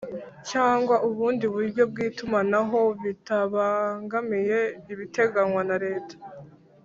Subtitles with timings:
[0.49, 4.59] cyangwa ubundi buryo bw’itumanaho bitabangamiye
[4.93, 6.15] ibiteganywa na leta